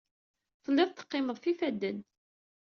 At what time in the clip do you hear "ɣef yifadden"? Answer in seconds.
1.37-1.97